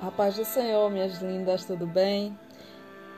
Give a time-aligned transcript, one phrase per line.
[0.00, 2.38] A paz do Senhor, minhas lindas, tudo bem?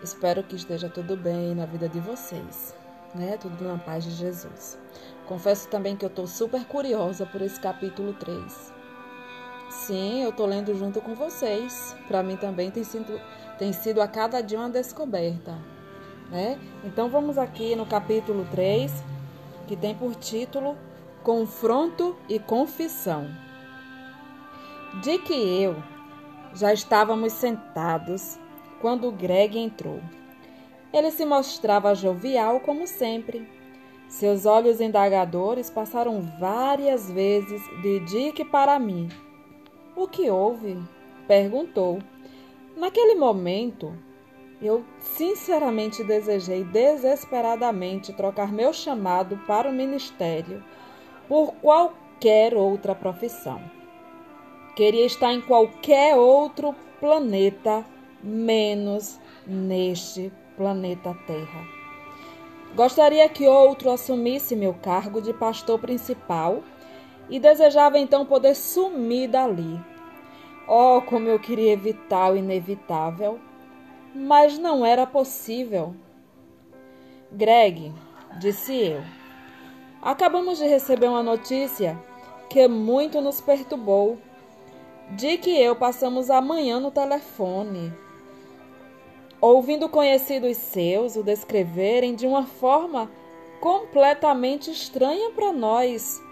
[0.02, 2.74] Espero que esteja tudo bem na vida de vocês,
[3.14, 3.36] né?
[3.36, 4.79] Tudo na paz de Jesus.
[5.27, 8.72] Confesso também que eu estou super curiosa por esse capítulo 3.
[9.69, 11.95] Sim, eu estou lendo junto com vocês.
[12.08, 13.21] Para mim também tem sido,
[13.59, 15.59] tem sido a cada dia uma descoberta,
[16.31, 16.59] né?
[16.83, 18.91] Então vamos aqui no capítulo 3,
[19.69, 20.79] que tem por título
[21.23, 23.29] Confronto e Confissão.
[25.03, 26.00] De que eu
[26.55, 28.38] já estávamos sentados
[28.80, 30.01] quando Greg entrou.
[30.93, 33.48] Ele se mostrava jovial como sempre.
[34.09, 39.09] Seus olhos indagadores passaram várias vezes de Dick para mim.
[39.95, 40.77] O que houve?
[41.29, 42.01] perguntou.
[42.77, 43.95] Naquele momento,
[44.60, 50.65] eu sinceramente desejei desesperadamente trocar meu chamado para o ministério
[51.29, 53.80] por qualquer outra profissão.
[54.80, 57.84] Queria estar em qualquer outro planeta,
[58.23, 61.66] menos neste planeta Terra.
[62.74, 66.62] Gostaria que outro assumisse meu cargo de pastor principal
[67.28, 69.78] e desejava então poder sumir dali.
[70.66, 73.38] Oh, como eu queria evitar o inevitável,
[74.14, 75.94] mas não era possível.
[77.30, 77.92] Greg,
[78.38, 79.02] disse eu,
[80.00, 82.02] acabamos de receber uma notícia
[82.48, 84.16] que muito nos perturbou.
[85.16, 87.92] Dick e eu passamos a manhã no telefone,
[89.41, 93.11] ouvindo conhecidos seus o descreverem de uma forma
[93.61, 96.22] completamente estranha para nós.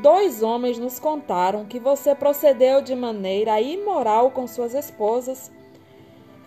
[0.00, 5.50] Dois homens nos contaram que você procedeu de maneira imoral com suas esposas.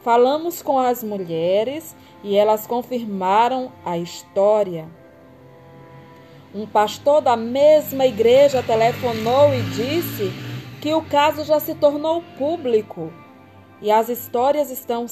[0.04, 4.88] Falamos com as mulheres e elas confirmaram a história.
[6.54, 10.45] Um pastor da mesma igreja telefonou e disse
[10.86, 13.12] que o caso já se tornou público
[13.82, 15.08] e as histórias estão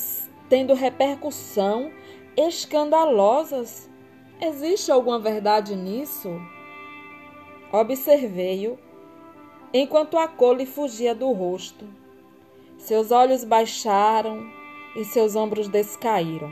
[0.47, 1.91] tendo repercussão
[2.37, 3.89] escandalosas.
[4.39, 6.29] Existe alguma verdade nisso?
[7.71, 8.77] Observei-o
[9.73, 11.87] enquanto a cor lhe fugia do rosto.
[12.77, 14.45] Seus olhos baixaram
[14.95, 16.51] e seus ombros descaíram.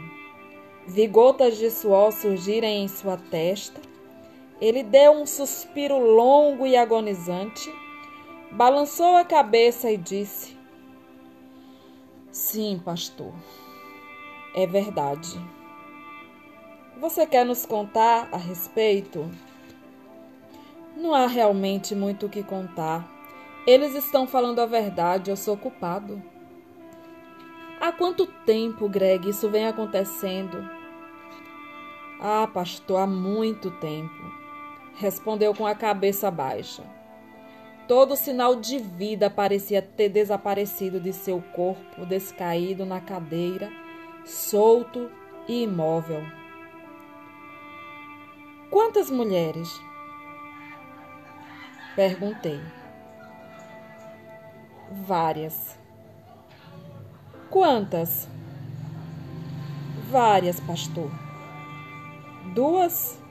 [0.87, 3.79] Vi gotas de suor surgirem em sua testa.
[4.59, 7.71] Ele deu um suspiro longo e agonizante
[8.51, 10.57] balançou a cabeça e disse:
[12.31, 13.33] Sim, pastor,
[14.53, 15.39] é verdade.
[16.99, 19.29] Você quer nos contar a respeito?
[20.95, 23.09] Não há realmente muito o que contar.
[23.65, 26.21] Eles estão falando a verdade, eu sou culpado.
[27.79, 30.69] Há quanto tempo, Greg, isso vem acontecendo?
[32.19, 34.13] Ah, pastor, há muito tempo,
[34.95, 36.83] respondeu com a cabeça baixa.
[37.91, 43.69] Todo sinal de vida parecia ter desaparecido de seu corpo descaído na cadeira,
[44.23, 45.11] solto
[45.45, 46.23] e imóvel.
[48.69, 49.67] Quantas mulheres?
[51.93, 52.61] Perguntei.
[54.89, 55.77] Várias.
[57.49, 58.25] Quantas?
[60.09, 61.11] Várias, pastor.
[62.55, 63.21] Duas?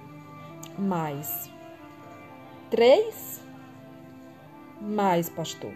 [0.78, 1.50] Mais.
[2.69, 3.41] Três?
[4.81, 5.75] Mais, pastor.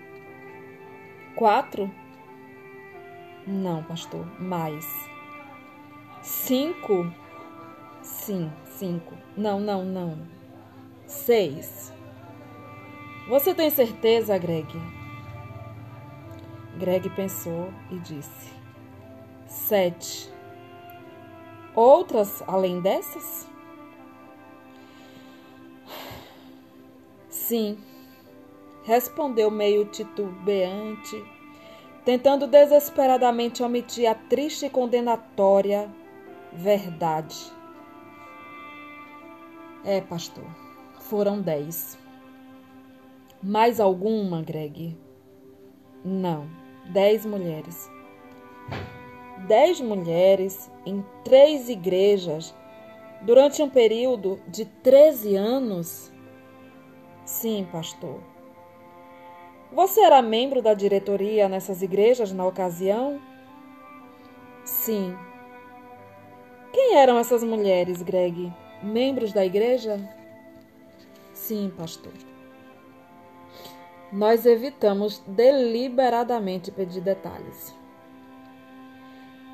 [1.36, 1.90] Quatro?
[3.46, 4.24] Não, pastor.
[4.40, 4.86] Mais.
[6.22, 7.12] Cinco?
[8.00, 9.14] Sim, cinco.
[9.36, 10.16] Não, não, não.
[11.06, 11.92] Seis.
[13.28, 14.72] Você tem certeza, Greg?
[16.78, 18.54] Greg pensou e disse:
[19.46, 20.32] Sete.
[21.74, 23.46] Outras além dessas?
[27.28, 27.76] Sim
[28.84, 31.24] respondeu meio titubeante,
[32.04, 35.90] tentando desesperadamente omitir a triste e condenatória
[36.52, 37.36] verdade.
[39.84, 40.44] É, pastor,
[41.00, 41.98] foram dez.
[43.42, 44.96] Mais alguma, Greg?
[46.04, 46.46] Não,
[46.86, 47.90] dez mulheres.
[49.46, 52.54] Dez mulheres em três igrejas
[53.22, 56.10] durante um período de treze anos?
[57.24, 58.33] Sim, pastor.
[59.74, 63.20] Você era membro da diretoria nessas igrejas na ocasião?
[64.64, 65.16] Sim.
[66.72, 68.52] Quem eram essas mulheres, Greg?
[68.80, 69.98] Membros da igreja?
[71.32, 72.12] Sim, pastor.
[74.12, 77.74] Nós evitamos deliberadamente pedir detalhes.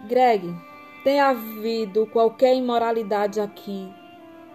[0.06, 0.55] Greg,
[1.02, 3.90] tem havido qualquer imoralidade aqui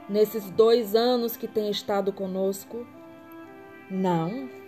[0.07, 2.85] nesses dois anos que tem estado conosco?
[3.89, 4.63] Não.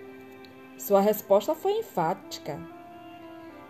[0.77, 2.59] Sua resposta foi enfática.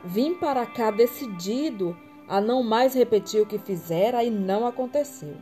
[0.03, 5.35] Vim para cá decidido a não mais repetir o que fizera e não aconteceu.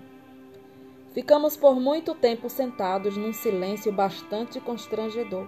[1.13, 5.47] Ficamos por muito tempo sentados num silêncio bastante constrangedor.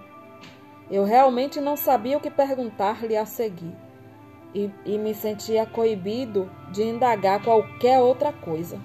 [0.89, 3.75] Eu realmente não sabia o que perguntar-lhe a seguir
[4.55, 8.79] e, e me sentia coibido de indagar qualquer outra coisa.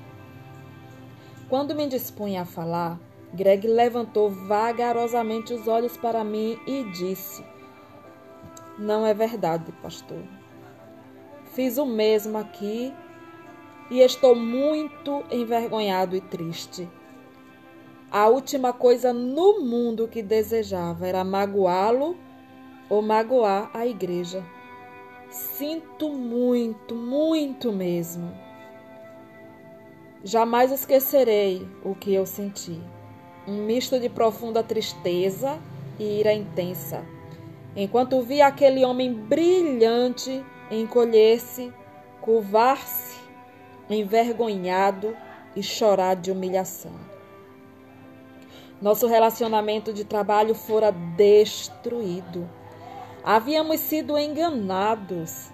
[1.48, 2.98] Quando me dispunha a falar,
[3.32, 7.42] Greg levantou vagarosamente os olhos para mim e disse:
[8.78, 10.22] Não é verdade, pastor.
[11.46, 12.92] Fiz o mesmo aqui
[13.90, 16.88] e estou muito envergonhado e triste.
[18.10, 22.16] A última coisa no mundo que desejava era magoá-lo
[22.90, 24.44] ou magoar a igreja.
[25.30, 28.30] Sinto muito, muito mesmo.
[30.22, 32.78] Jamais esquecerei o que eu senti.
[33.46, 35.58] Um misto de profunda tristeza
[35.98, 37.04] e ira intensa.
[37.74, 41.72] Enquanto vi aquele homem brilhante encolher-se,
[42.20, 43.20] curvar-se
[43.90, 45.16] envergonhado
[45.54, 46.92] e chorar de humilhação.
[48.80, 52.48] Nosso relacionamento de trabalho fora destruído.
[53.22, 55.50] Havíamos sido enganados.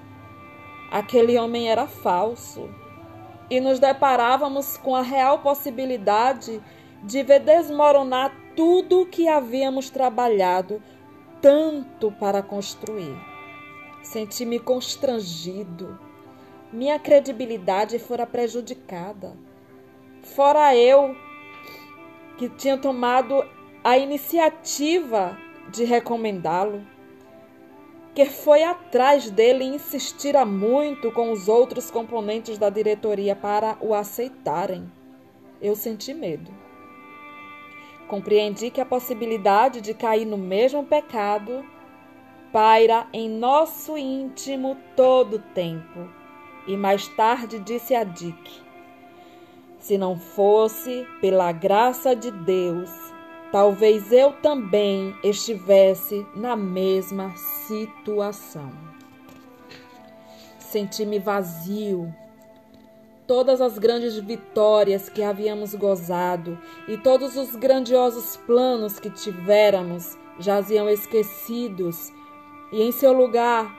[0.91, 2.71] Aquele homem era falso.
[3.51, 6.63] E nos deparávamos com a real possibilidade de
[7.03, 10.83] ver desmoronar tudo o que havíamos trabalhado
[11.41, 13.17] tanto para construir.
[14.03, 15.99] Senti-me constrangido
[16.73, 19.37] minha credibilidade fora prejudicada.
[20.23, 21.17] Fora eu
[22.37, 23.45] que tinha tomado
[23.83, 25.37] a iniciativa
[25.71, 26.87] de recomendá-lo,
[28.15, 33.95] que foi atrás dele e insistira muito com os outros componentes da diretoria para o
[33.95, 34.91] aceitarem.
[35.61, 36.68] Eu senti medo.
[38.09, 41.65] Compreendi que a possibilidade de cair no mesmo pecado
[42.51, 46.09] paira em nosso íntimo todo o tempo
[46.69, 48.63] e mais tarde disse a Dick:
[49.79, 52.91] Se não fosse pela graça de Deus,
[53.51, 57.35] talvez eu também estivesse na mesma
[57.67, 58.71] situação.
[60.59, 62.15] Senti-me vazio.
[63.29, 66.59] Todas as grandes vitórias que havíamos gozado
[66.89, 72.11] e todos os grandiosos planos que tivéramos jaziam esquecidos,
[72.73, 73.71] e em seu lugar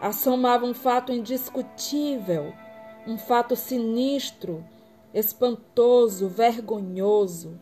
[0.00, 2.52] assomava um fato indiscutível,
[3.08, 4.64] um fato sinistro,
[5.12, 7.58] espantoso, vergonhoso,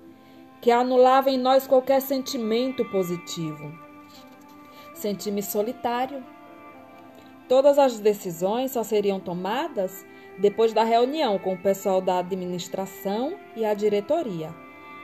[0.60, 3.72] que anulava em nós qualquer sentimento positivo.
[4.92, 6.33] Senti-me solitário.
[7.48, 10.04] Todas as decisões só seriam tomadas
[10.38, 14.54] depois da reunião com o pessoal da administração e a diretoria.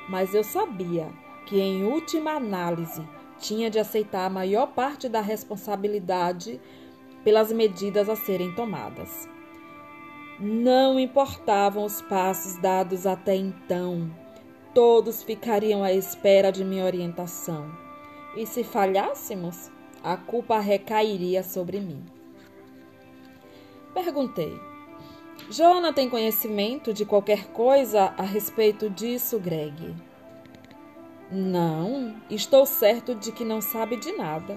[0.09, 1.09] Mas eu sabia
[1.47, 3.07] que, em última análise,
[3.39, 6.61] tinha de aceitar a maior parte da responsabilidade
[7.23, 9.29] pelas medidas a serem tomadas.
[10.39, 14.11] Não importavam os passos dados até então,
[14.75, 17.71] todos ficariam à espera de minha orientação.
[18.35, 19.71] E se falhássemos,
[20.03, 22.20] a culpa recairia sobre mim.
[23.95, 24.61] Perguntei:
[25.51, 29.95] Joana tem conhecimento de qualquer coisa a respeito disso, Greg?
[31.31, 34.57] Não, estou certo de que não sabe de nada.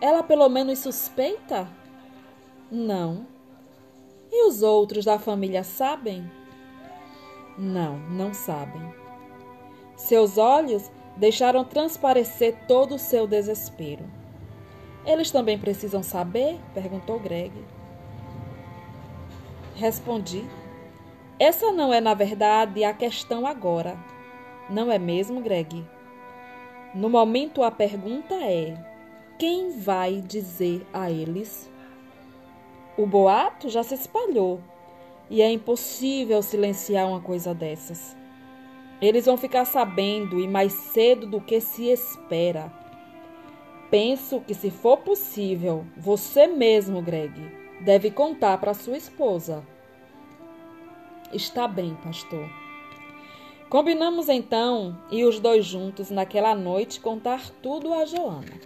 [0.00, 1.68] Ela pelo menos suspeita?
[2.70, 3.26] Não.
[4.30, 6.30] E os outros da família sabem?
[7.56, 8.82] Não, não sabem.
[9.96, 14.04] Seus olhos deixaram transparecer todo o seu desespero.
[15.06, 16.58] Eles também precisam saber?
[16.74, 17.52] perguntou Greg.
[19.74, 20.44] Respondi:
[21.38, 23.98] Essa não é, na verdade, a questão agora.
[24.70, 25.84] Não é mesmo, Greg?
[26.94, 28.76] No momento, a pergunta é:
[29.36, 31.68] quem vai dizer a eles?
[32.96, 34.60] O boato já se espalhou
[35.28, 38.16] e é impossível silenciar uma coisa dessas.
[39.02, 42.72] Eles vão ficar sabendo e mais cedo do que se espera.
[43.90, 49.64] Penso que, se for possível, você mesmo, Greg, deve contar para sua esposa.
[51.32, 52.48] Está bem, pastor.
[53.68, 58.60] Combinamos então e os dois juntos naquela noite contar tudo a Joana.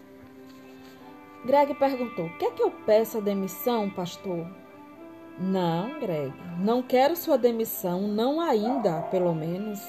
[1.44, 4.46] Greg perguntou: Quer que eu peça demissão, pastor?
[5.38, 9.80] Não, Greg, não quero sua demissão, não ainda, pelo menos.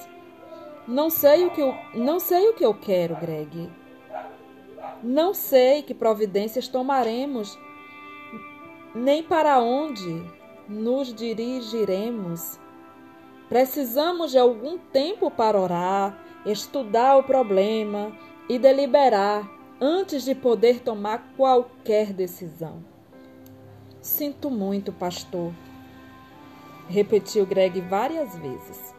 [0.86, 3.68] Não sei o que eu, não sei o que eu quero, Greg.
[5.02, 7.58] Não sei que providências tomaremos,
[8.94, 10.24] nem para onde
[10.68, 12.58] nos dirigiremos.
[13.48, 18.12] Precisamos de algum tempo para orar, estudar o problema
[18.48, 19.48] e deliberar
[19.80, 22.84] antes de poder tomar qualquer decisão.
[24.00, 25.52] Sinto muito, pastor,
[26.88, 28.94] repetiu Greg várias vezes.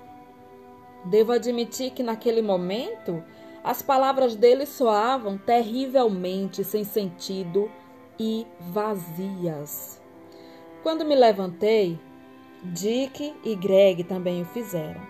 [1.06, 3.24] Devo admitir que naquele momento
[3.64, 7.72] as palavras dele soavam terrivelmente sem sentido
[8.22, 10.00] e vazias.
[10.84, 12.00] Quando me levantei,
[12.62, 15.02] Dick e Greg também o fizeram.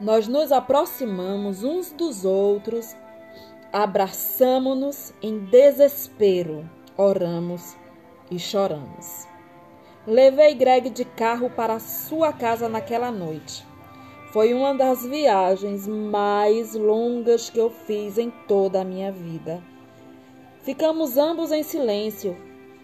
[0.00, 2.96] Nós nos aproximamos uns dos outros,
[3.70, 7.76] abraçamo-nos em desespero, oramos
[8.30, 9.28] e choramos.
[10.06, 13.66] Levei Greg de carro para sua casa naquela noite.
[14.32, 19.62] Foi uma das viagens mais longas que eu fiz em toda a minha vida.
[20.64, 22.36] Ficamos ambos em silêncio,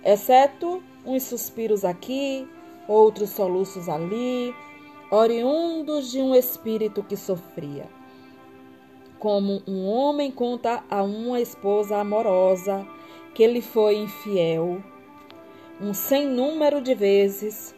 [0.04, 2.46] exceto uns suspiros aqui,
[2.86, 4.54] outros soluços ali,
[5.10, 7.88] oriundos de um espírito que sofria.
[9.18, 12.86] Como um homem conta a uma esposa amorosa
[13.34, 14.82] que lhe foi infiel
[15.80, 17.74] um sem número de vezes,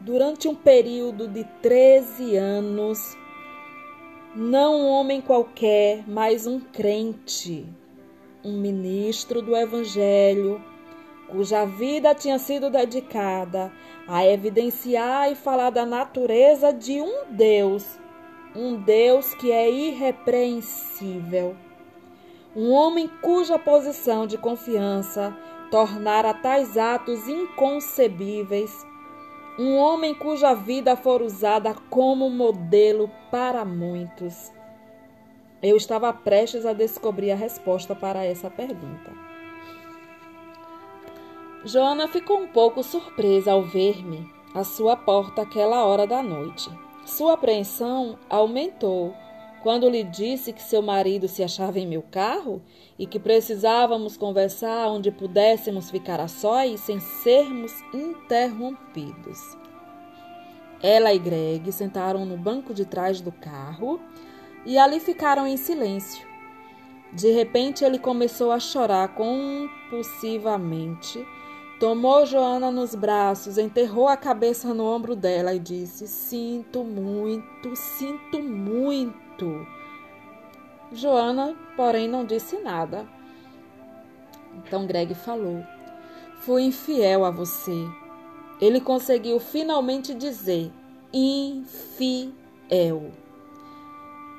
[0.00, 3.14] durante um período de 13 anos,
[4.34, 7.66] não um homem qualquer, mas um crente,
[8.44, 10.62] um ministro do Evangelho,
[11.28, 13.72] cuja vida tinha sido dedicada
[14.06, 17.98] a evidenciar e falar da natureza de um Deus,
[18.54, 21.56] um Deus que é irrepreensível.
[22.54, 25.34] Um homem cuja posição de confiança
[25.70, 28.86] tornara tais atos inconcebíveis.
[29.58, 34.52] Um homem cuja vida for usada como modelo para muitos.
[35.62, 39.12] Eu estava prestes a descobrir a resposta para essa pergunta.
[41.64, 46.68] Joana ficou um pouco surpresa ao ver-me à sua porta aquela hora da noite.
[47.06, 49.14] Sua apreensão aumentou
[49.62, 52.60] quando lhe disse que seu marido se achava em meu carro
[52.98, 59.38] e que precisávamos conversar onde pudéssemos ficar a sós sem sermos interrompidos.
[60.82, 64.00] Ela e Greg sentaram no banco de trás do carro
[64.64, 66.30] e ali ficaram em silêncio.
[67.12, 71.22] De repente ele começou a chorar compulsivamente.
[71.78, 78.40] Tomou Joana nos braços, enterrou a cabeça no ombro dela e disse: Sinto muito, sinto
[78.40, 79.66] muito.
[80.92, 83.04] Joana, porém, não disse nada.
[84.56, 85.62] Então Greg falou:
[86.40, 87.86] Fui infiel a você.
[88.60, 90.70] Ele conseguiu finalmente dizer:
[91.12, 92.32] infiel.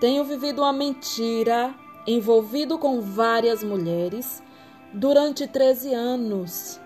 [0.04, 1.74] Tenho vivido uma mentira,
[2.06, 4.44] envolvido com várias mulheres,
[4.92, 6.78] durante 13 anos.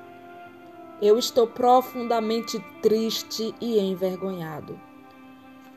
[1.01, 4.79] Eu estou profundamente triste e envergonhado.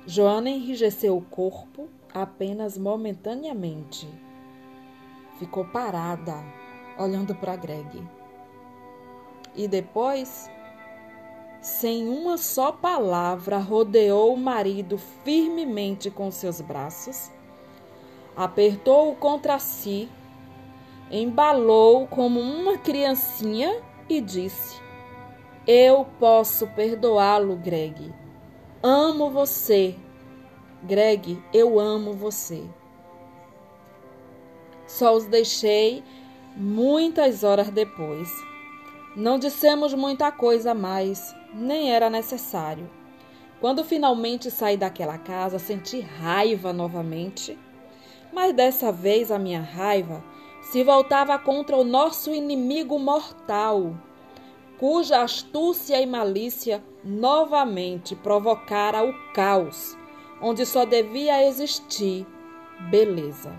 [0.07, 4.07] Joana enrijeceu o corpo apenas momentaneamente.
[5.39, 6.35] Ficou parada,
[6.99, 8.07] olhando para Greg.
[9.57, 10.51] E depois,
[11.61, 17.31] sem uma só palavra, rodeou o marido firmemente com seus braços,
[18.37, 20.09] apertou-o contra si,
[21.11, 24.81] embalou como uma criancinha e disse:
[25.67, 28.15] Eu posso perdoá-lo, Greg.
[28.83, 29.97] Amo você
[30.83, 32.65] Greg, eu amo você.
[34.87, 36.03] Só os deixei
[36.57, 38.31] muitas horas depois.
[39.17, 42.89] Não dissemos muita coisa mais, nem era necessário.
[43.61, 47.59] Quando finalmente saí daquela casa, senti raiva novamente,
[48.33, 50.23] mas dessa vez a minha raiva
[50.63, 53.95] se voltava contra o nosso inimigo mortal,
[54.79, 59.99] cuja astúcia e malícia novamente provocara o caos
[60.41, 62.27] onde só devia existir
[62.91, 63.53] beleza.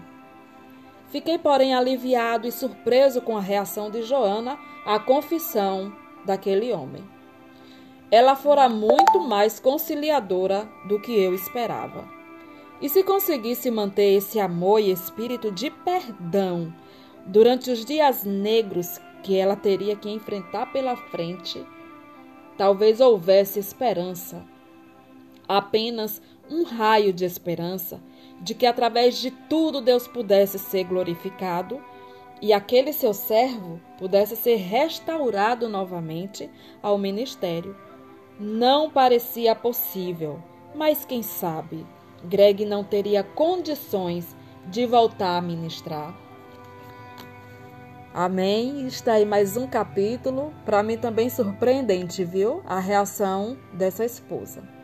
[1.12, 5.94] Fiquei, porém, aliviado e surpreso com a reação de Joana à confissão
[6.25, 7.03] daquele homem.
[8.10, 12.08] Ela fora muito mais conciliadora do que eu esperava.
[12.82, 16.74] E se conseguisse manter esse amor e espírito de perdão
[17.25, 21.63] durante os dias negros que ela teria que enfrentar pela frente,
[22.58, 24.44] talvez houvesse esperança.
[25.48, 28.01] Apenas um raio de esperança
[28.41, 31.81] de que através de tudo Deus pudesse ser glorificado
[32.41, 36.50] e aquele seu servo pudesse ser restaurado novamente
[36.81, 37.75] ao ministério.
[38.39, 40.41] Não parecia possível,
[40.74, 41.86] mas quem sabe
[42.24, 44.36] Greg não teria condições
[44.67, 46.15] de voltar a ministrar.
[48.13, 48.88] Amém.
[48.88, 52.62] Está aí mais um capítulo, para mim também surpreendente, viu?
[52.65, 54.80] A reação dessa esposa.